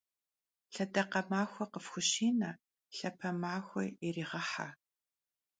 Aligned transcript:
Lhedakhe 0.73 1.21
maxue 1.29 1.65
khıfxuşine, 1.71 2.51
lhape 2.97 3.29
maxue 3.41 3.85
yiriğehe! 4.01 4.67